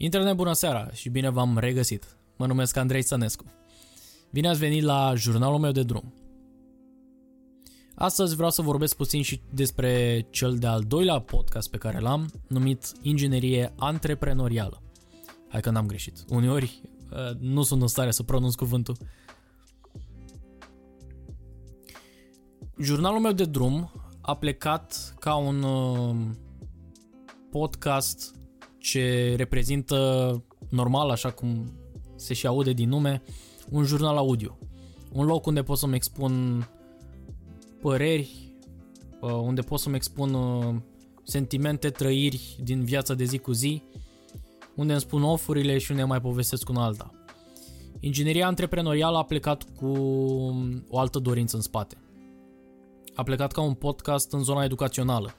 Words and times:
Internet, 0.00 0.34
bună 0.36 0.52
seara 0.52 0.90
și 0.92 1.08
bine 1.08 1.28
v-am 1.28 1.58
regăsit. 1.58 2.16
Mă 2.36 2.46
numesc 2.46 2.76
Andrei 2.76 3.02
Sănescu. 3.02 3.44
Bine 4.30 4.48
ați 4.48 4.58
venit 4.58 4.82
la 4.82 5.12
jurnalul 5.16 5.58
meu 5.58 5.72
de 5.72 5.82
drum. 5.82 6.14
Astăzi 7.94 8.34
vreau 8.34 8.50
să 8.50 8.62
vorbesc 8.62 8.96
puțin 8.96 9.22
și 9.22 9.40
despre 9.50 10.26
cel 10.30 10.56
de-al 10.58 10.82
doilea 10.82 11.18
podcast 11.18 11.70
pe 11.70 11.76
care 11.76 11.98
l-am, 11.98 12.30
numit 12.48 12.92
Inginerie 13.02 13.72
Antreprenorială. 13.78 14.82
Hai 15.48 15.60
că 15.60 15.70
n-am 15.70 15.86
greșit. 15.86 16.24
Uneori 16.28 16.80
uh, 17.10 17.36
nu 17.38 17.62
sunt 17.62 17.82
în 17.82 17.88
stare 17.88 18.10
să 18.10 18.22
pronunț 18.22 18.54
cuvântul. 18.54 18.96
Jurnalul 22.80 23.20
meu 23.20 23.32
de 23.32 23.44
drum 23.44 23.92
a 24.20 24.36
plecat 24.36 25.14
ca 25.18 25.34
un 25.34 25.62
uh, 25.62 26.16
podcast 27.50 28.36
ce 28.78 29.34
reprezintă 29.36 30.42
normal, 30.68 31.10
așa 31.10 31.30
cum 31.30 31.72
se 32.16 32.34
și 32.34 32.46
aude 32.46 32.72
din 32.72 32.88
nume, 32.88 33.22
un 33.70 33.84
jurnal 33.84 34.16
audio. 34.16 34.58
Un 35.12 35.26
loc 35.26 35.46
unde 35.46 35.62
pot 35.62 35.78
să-mi 35.78 35.94
expun 35.94 36.64
păreri, 37.80 38.54
uh, 39.20 39.32
unde 39.32 39.60
pot 39.60 39.78
să-mi 39.78 39.96
expun 39.96 40.34
uh, 40.34 40.74
sentimente, 41.22 41.90
trăiri 41.90 42.56
din 42.62 42.84
viața 42.84 43.14
de 43.14 43.24
zi 43.24 43.38
cu 43.38 43.52
zi, 43.52 43.82
unde 44.74 44.92
îmi 44.92 45.00
spun 45.00 45.22
ofurile 45.22 45.78
și 45.78 45.90
unde 45.90 46.04
mai 46.04 46.20
povestesc 46.20 46.64
cu 46.64 46.72
un 46.72 46.78
alta. 46.78 47.12
Ingineria 48.00 48.46
antreprenorială 48.46 49.18
a 49.18 49.22
plecat 49.22 49.64
cu 49.76 49.86
o 50.88 50.98
altă 50.98 51.18
dorință 51.18 51.56
în 51.56 51.62
spate. 51.62 51.96
A 53.14 53.22
plecat 53.22 53.52
ca 53.52 53.60
un 53.60 53.74
podcast 53.74 54.32
în 54.32 54.42
zona 54.42 54.64
educațională, 54.64 55.34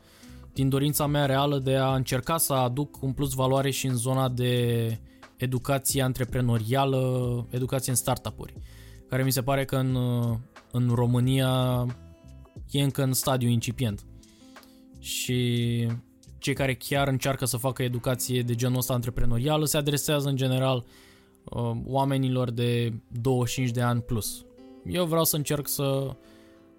din 0.53 0.69
dorința 0.69 1.07
mea 1.07 1.25
reală 1.25 1.59
de 1.59 1.75
a 1.75 1.95
încerca 1.95 2.37
să 2.37 2.53
aduc 2.53 3.01
un 3.01 3.13
plus 3.13 3.33
valoare 3.33 3.69
și 3.69 3.87
în 3.87 3.95
zona 3.95 4.29
de 4.29 4.99
educație 5.35 6.01
antreprenorială, 6.01 7.47
educație 7.49 7.91
în 7.91 7.97
startup-uri, 7.97 8.53
care 9.07 9.23
mi 9.23 9.31
se 9.31 9.41
pare 9.41 9.65
că 9.65 9.75
în, 9.75 9.97
în 10.71 10.89
România 10.93 11.85
e 12.71 12.81
încă 12.81 13.03
în 13.03 13.13
stadiu 13.13 13.49
incipient. 13.49 14.05
Și 14.99 15.87
cei 16.37 16.53
care 16.53 16.75
chiar 16.75 17.07
încearcă 17.07 17.45
să 17.45 17.57
facă 17.57 17.83
educație 17.83 18.41
de 18.41 18.55
genul 18.55 18.77
ăsta 18.77 18.93
antreprenorială 18.93 19.65
se 19.65 19.77
adresează 19.77 20.29
în 20.29 20.35
general 20.35 20.85
uh, 21.43 21.71
oamenilor 21.85 22.51
de 22.51 22.93
25 23.07 23.71
de 23.71 23.81
ani 23.81 24.01
plus. 24.01 24.45
Eu 24.85 25.05
vreau 25.05 25.23
să 25.23 25.35
încerc 25.35 25.67
să 25.67 26.15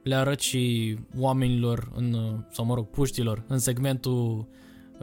le 0.03 0.15
arăt 0.15 0.41
și 0.41 0.97
oamenilor, 1.19 1.93
în, 1.95 2.17
sau 2.51 2.65
mă 2.65 2.75
rog, 2.75 2.87
puștilor, 2.87 3.45
în 3.49 3.59
segmentul 3.59 4.49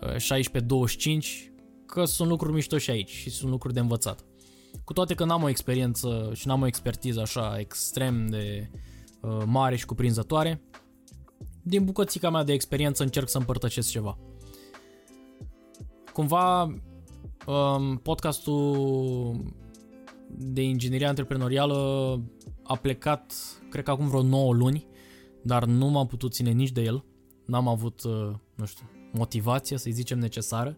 16-25, 0.02 1.48
că 1.86 2.06
sunt 2.06 2.30
lucruri 2.30 2.53
mișto 2.53 2.78
și 2.78 2.90
aici 2.90 3.09
și 3.09 3.30
sunt 3.30 3.52
lucruri 3.52 3.73
de 3.73 3.80
învățat. 3.80 4.25
Cu 4.84 4.94
toate 4.94 5.14
că 5.14 5.25
n-am 5.25 5.44
o 5.44 5.50
experiență 5.50 6.31
și 6.34 6.48
n-am 6.48 6.62
o 6.62 6.68
expertiză 6.68 7.20
așa 7.20 7.59
extrem 7.59 8.28
de 8.28 8.70
uh, 9.22 9.42
mare 9.45 9.75
și 9.75 9.86
cuprinzătoare, 9.86 10.62
din 11.62 11.86
bucățica 11.86 12.30
mea 12.30 12.44
de 12.44 12.53
experiență 12.53 13.03
încerc 13.03 13.30
să 13.30 13.38
împărtășesc 13.38 13.90
ceva. 13.90 14.18
Cumva 16.14 16.62
um, 16.64 17.98
podcastul 17.98 19.53
de 20.30 20.62
inginerie 20.62 21.08
antreprenorială 21.08 21.75
a 22.68 22.76
plecat, 22.76 23.34
cred 23.70 23.84
că 23.84 23.92
acum 23.92 24.08
vreo 24.08 24.22
9 24.22 24.54
luni, 24.54 24.88
dar 25.44 25.66
nu 25.66 25.88
m-am 25.88 26.08
putut 26.08 26.34
ține 26.34 26.52
nici 26.52 26.72
de 26.72 26.82
el. 26.82 27.04
N-am 27.46 27.68
avut, 27.68 28.04
uh, 28.04 28.34
nu 28.56 28.66
știu, 28.66 28.90
motivație, 29.12 29.78
să-i 29.78 29.92
zicem, 29.92 30.20
necesară. 30.20 30.78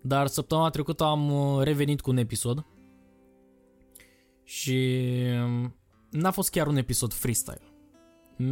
Dar 0.00 0.26
săptămâna 0.26 0.70
trecută 0.70 1.04
am 1.04 1.30
uh, 1.30 1.62
revenit 1.62 2.00
cu 2.00 2.10
un 2.10 2.16
episod 2.16 2.66
și 4.44 4.98
um, 5.44 5.74
n-a 6.10 6.30
fost 6.30 6.50
chiar 6.50 6.66
un 6.66 6.76
episod 6.76 7.12
freestyle. 7.12 7.62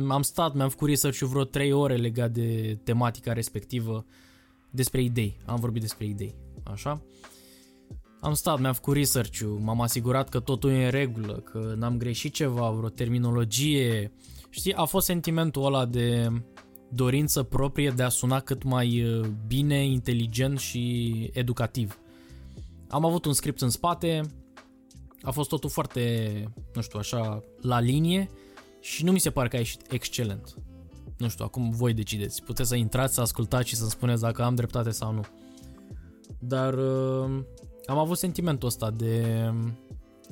Am 0.08 0.22
stat, 0.22 0.54
mi-am 0.54 0.68
făcut 0.68 0.88
research 0.88 1.18
vreo 1.18 1.44
3 1.44 1.72
ore 1.72 1.96
legat 1.96 2.30
de 2.30 2.78
tematica 2.84 3.32
respectivă 3.32 4.06
despre 4.70 5.02
idei. 5.02 5.36
Am 5.44 5.60
vorbit 5.60 5.80
despre 5.80 6.06
idei, 6.06 6.34
așa? 6.62 7.02
Am 8.24 8.34
stat, 8.34 8.60
mi-am 8.60 8.72
făcut 8.72 8.94
research 8.94 9.40
m-am 9.58 9.80
asigurat 9.80 10.28
că 10.28 10.40
totul 10.40 10.70
e 10.70 10.84
în 10.84 10.90
regulă, 10.90 11.32
că 11.32 11.74
n-am 11.76 11.96
greșit 11.96 12.32
ceva, 12.32 12.70
vreo 12.70 12.88
terminologie. 12.88 14.12
Știi, 14.50 14.74
a 14.74 14.84
fost 14.84 15.06
sentimentul 15.06 15.64
ăla 15.64 15.84
de 15.86 16.28
dorință 16.88 17.42
proprie 17.42 17.90
de 17.90 18.02
a 18.02 18.08
suna 18.08 18.40
cât 18.40 18.62
mai 18.62 19.02
uh, 19.02 19.26
bine, 19.46 19.84
inteligent 19.84 20.58
și 20.58 21.30
educativ. 21.32 21.98
Am 22.88 23.04
avut 23.04 23.24
un 23.24 23.32
script 23.32 23.60
în 23.60 23.70
spate, 23.70 24.20
a 25.22 25.30
fost 25.30 25.48
totul 25.48 25.70
foarte, 25.70 26.32
nu 26.74 26.80
știu, 26.80 26.98
așa, 26.98 27.42
la 27.60 27.80
linie 27.80 28.30
și 28.80 29.04
nu 29.04 29.12
mi 29.12 29.20
se 29.20 29.30
pare 29.30 29.48
că 29.48 29.56
a 29.56 29.58
ieșit 29.58 29.92
excelent. 29.92 30.56
Nu 31.18 31.28
știu, 31.28 31.44
acum 31.44 31.70
voi 31.70 31.92
decideți. 31.92 32.42
Puteți 32.42 32.68
să 32.68 32.74
intrați, 32.74 33.14
să 33.14 33.20
ascultați 33.20 33.68
și 33.68 33.76
să 33.76 33.88
spuneți 33.88 34.20
dacă 34.20 34.42
am 34.42 34.54
dreptate 34.54 34.90
sau 34.90 35.12
nu. 35.12 35.24
Dar 36.38 36.74
uh, 36.74 37.44
am 37.86 37.98
avut 37.98 38.18
sentimentul 38.18 38.68
ăsta 38.68 38.90
de, 38.90 39.44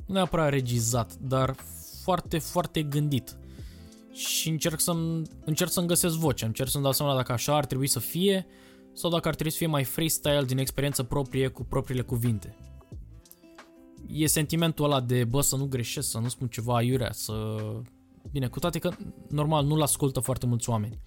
nu 0.06 0.14
neapărat 0.14 0.50
regizat, 0.50 1.14
dar 1.14 1.54
foarte, 2.02 2.38
foarte 2.38 2.82
gândit. 2.82 3.36
Și 4.12 4.48
încerc 4.48 4.80
să-mi, 4.80 5.22
încerc 5.44 5.70
să-mi 5.70 5.86
găsesc 5.86 6.14
vocea, 6.14 6.46
încerc 6.46 6.68
să-mi 6.68 6.82
dau 6.82 6.92
seama 6.92 7.14
dacă 7.14 7.32
așa 7.32 7.56
ar 7.56 7.66
trebui 7.66 7.86
să 7.86 7.98
fie 7.98 8.46
sau 8.92 9.10
dacă 9.10 9.28
ar 9.28 9.34
trebui 9.34 9.52
să 9.52 9.58
fie 9.58 9.66
mai 9.66 9.84
freestyle 9.84 10.44
din 10.44 10.58
experiență 10.58 11.02
proprie 11.02 11.48
cu 11.48 11.64
propriile 11.64 12.02
cuvinte. 12.02 12.56
E 14.06 14.26
sentimentul 14.26 14.84
ăla 14.84 15.00
de, 15.00 15.24
bă, 15.24 15.40
să 15.40 15.56
nu 15.56 15.66
greșesc, 15.66 16.10
să 16.10 16.18
nu 16.18 16.28
spun 16.28 16.48
ceva 16.48 16.76
aiurea, 16.76 17.12
să... 17.12 17.34
Bine, 18.30 18.48
cu 18.48 18.58
toate 18.58 18.78
că, 18.78 18.90
normal, 19.28 19.64
nu-l 19.64 19.82
ascultă 19.82 20.20
foarte 20.20 20.46
mulți 20.46 20.70
oameni. 20.70 20.98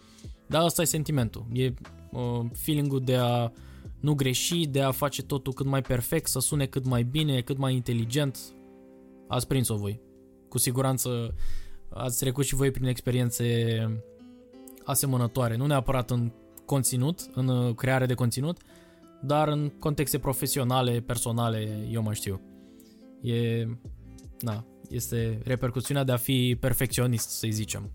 Dar 0.47 0.63
ăsta 0.63 0.81
e 0.81 0.85
sentimentul. 0.85 1.45
E 1.53 1.73
uh, 2.11 2.45
feeling-ul 2.53 3.01
de 3.03 3.15
a 3.15 3.51
nu 4.05 4.13
greși, 4.13 4.67
de 4.67 4.81
a 4.81 4.91
face 4.91 5.23
totul 5.23 5.53
cât 5.53 5.65
mai 5.65 5.81
perfect, 5.81 6.27
să 6.27 6.39
sune 6.39 6.65
cât 6.65 6.85
mai 6.85 7.03
bine, 7.03 7.41
cât 7.41 7.57
mai 7.57 7.73
inteligent. 7.73 8.39
Ați 9.27 9.47
prins-o 9.47 9.75
voi. 9.75 10.01
Cu 10.49 10.57
siguranță 10.57 11.35
ați 11.89 12.19
trecut 12.19 12.45
și 12.45 12.55
voi 12.55 12.71
prin 12.71 12.85
experiențe 12.85 13.45
asemănătoare, 14.83 15.55
nu 15.55 15.65
neapărat 15.65 16.11
în 16.11 16.31
conținut, 16.65 17.29
în 17.33 17.47
uh, 17.47 17.75
creare 17.75 18.05
de 18.05 18.13
conținut, 18.13 18.57
dar 19.21 19.47
în 19.47 19.69
contexte 19.79 20.19
profesionale, 20.19 20.99
personale, 20.99 21.87
eu 21.91 22.01
mă 22.01 22.13
știu. 22.13 22.41
E, 23.21 23.67
na, 24.39 24.65
este 24.89 25.41
repercusiunea 25.43 26.03
de 26.03 26.11
a 26.11 26.17
fi 26.17 26.57
perfecționist, 26.59 27.29
să-i 27.29 27.51
zicem. 27.51 27.91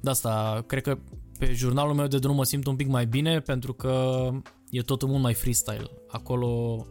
De 0.00 0.10
asta, 0.10 0.64
cred 0.66 0.82
că 0.82 0.98
pe 1.38 1.52
jurnalul 1.52 1.94
meu 1.94 2.06
de 2.06 2.18
drum 2.18 2.34
mă 2.34 2.44
simt 2.44 2.66
un 2.66 2.76
pic 2.76 2.86
mai 2.86 3.06
bine 3.06 3.40
pentru 3.40 3.72
că 3.72 4.28
e 4.70 4.80
totul 4.80 5.08
mult 5.08 5.22
mai 5.22 5.34
freestyle. 5.34 5.90
Acolo 6.08 6.86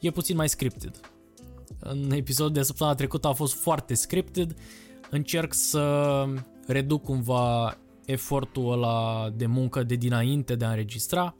e 0.00 0.10
puțin 0.10 0.36
mai 0.36 0.48
scripted. 0.48 1.00
În 1.78 2.10
episodul 2.10 2.52
de 2.52 2.62
săptămâna 2.62 2.96
trecută 2.96 3.28
a 3.28 3.32
fost 3.32 3.54
foarte 3.54 3.94
scripted. 3.94 4.56
Încerc 5.10 5.52
să 5.52 6.24
reduc 6.66 7.02
cumva 7.02 7.78
efortul 8.04 8.72
ăla 8.72 9.30
de 9.36 9.46
muncă 9.46 9.82
de 9.82 9.94
dinainte 9.94 10.54
de 10.54 10.64
a 10.64 10.68
înregistra 10.68 11.36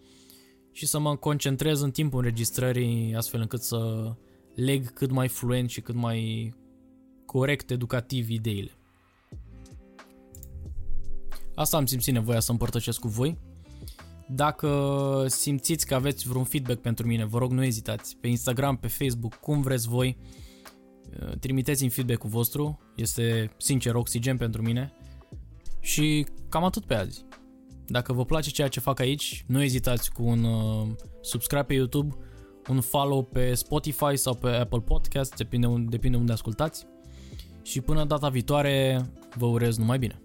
și 0.73 0.87
să 0.87 0.99
mă 0.99 1.17
concentrez 1.17 1.81
în 1.81 1.91
timpul 1.91 2.19
înregistrării 2.19 3.15
astfel 3.17 3.41
încât 3.41 3.63
să 3.63 4.13
leg 4.55 4.93
cât 4.93 5.11
mai 5.11 5.29
fluent 5.29 5.71
și 5.71 5.81
cât 5.81 5.95
mai 5.95 6.55
corect 7.27 7.71
educativ 7.71 8.29
ideile. 8.29 8.71
Asta 11.55 11.77
am 11.77 11.87
simțit 11.87 12.13
nevoia 12.13 12.41
să 12.41 12.51
împărtășesc 12.51 12.99
cu 12.99 13.09
voi. 13.09 13.39
Dacă 14.29 15.25
simțiți 15.29 15.87
că 15.87 15.95
aveți 15.95 16.29
vreun 16.29 16.45
feedback 16.45 16.81
pentru 16.81 17.07
mine, 17.07 17.25
vă 17.25 17.39
rog 17.39 17.53
nu 17.53 17.65
ezitați. 17.65 18.17
Pe 18.17 18.29
Instagram, 18.29 18.77
pe 18.77 18.89
Facebook, 18.89 19.35
cum 19.35 19.61
vreți 19.61 19.89
voi, 19.89 20.19
trimiteți-mi 21.41 21.91
feedback-ul 21.91 22.31
vostru. 22.31 22.79
Este, 22.97 23.51
sincer, 23.57 23.95
oxigen 23.95 24.37
pentru 24.37 24.63
mine. 24.63 24.93
Și 25.81 26.27
cam 26.49 26.65
atât 26.65 26.85
pe 26.85 26.95
azi. 26.95 27.25
Dacă 27.87 28.13
vă 28.13 28.25
place 28.25 28.51
ceea 28.51 28.69
ce 28.69 28.81
fac 28.81 29.01
aici, 29.01 29.45
nu 29.47 29.63
ezitați 29.63 30.13
cu 30.13 30.23
un 30.23 30.45
uh, 30.45 30.87
subscribe 31.21 31.63
pe 31.63 31.75
YouTube, 31.75 32.17
un 32.69 32.81
follow 32.81 33.23
pe 33.23 33.55
Spotify 33.55 34.17
sau 34.17 34.35
pe 34.35 34.49
Apple 34.49 34.81
Podcast, 34.81 35.37
depinde, 35.37 35.85
depinde 35.89 36.17
unde 36.17 36.33
ascultați. 36.33 36.87
Și 37.63 37.81
până 37.81 38.05
data 38.05 38.29
viitoare, 38.29 39.07
vă 39.35 39.47
urez 39.47 39.77
numai 39.77 39.99
bine. 39.99 40.24